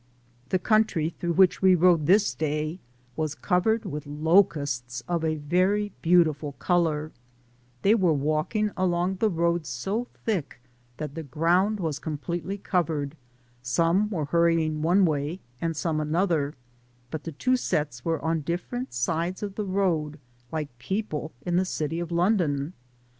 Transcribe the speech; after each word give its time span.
The 0.49 0.57
country 0.57 1.11
through 1.11 1.33
which 1.33 1.61
we 1.61 1.75
rode 1.75 2.07
this 2.07 2.33
day 2.33 2.79
was 3.15 3.35
covered 3.35 3.85
with 3.85 4.07
locusts 4.07 5.03
of 5.07 5.23
a 5.23 5.35
very 5.35 5.91
beautiful 6.01 6.53
co 6.57 6.81
lour: 6.81 7.11
they 7.83 7.93
were 7.93 8.11
walking 8.11 8.71
along 8.75 9.17
the 9.17 9.29
road 9.29 9.67
so 9.67 10.07
thick 10.25 10.59
that 10.97 11.13
the 11.13 11.21
ground 11.21 11.79
was 11.79 11.99
completely 11.99 12.57
covered— 12.57 13.15
some 13.61 14.09
were 14.09 14.25
hurrying 14.25 14.81
one 14.81 15.05
way 15.05 15.39
and 15.61 15.77
some 15.77 15.99
another, 15.99 16.55
but 17.11 17.23
the 17.23 17.31
two 17.31 17.55
sets 17.55 18.03
were 18.03 18.19
on 18.25 18.41
different 18.41 18.95
sides 18.95 19.43
of 19.43 19.53
the 19.53 19.65
road 19.65 20.17
like 20.51 20.75
people 20.79 21.31
in 21.45 21.57
the 21.57 21.63
City 21.63 21.99
(of 21.99 22.11
London). 22.11 22.73